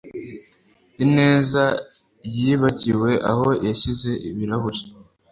[1.03, 1.65] Ineza
[2.35, 4.81] yibagiwe aho yashyize ibirahure